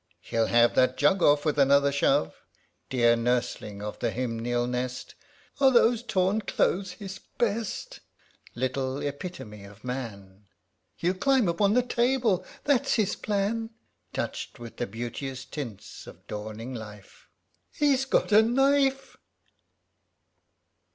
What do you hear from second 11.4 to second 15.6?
upon the table, that's his plan!) Touch'd with the beauteous